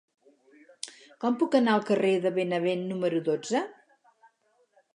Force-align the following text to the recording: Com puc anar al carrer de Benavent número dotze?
Com 1.25 1.37
puc 1.43 1.57
anar 1.59 1.75
al 1.79 1.85
carrer 1.91 2.13
de 2.25 2.33
Benavent 2.39 2.83
número 2.93 3.23
dotze? 3.31 3.65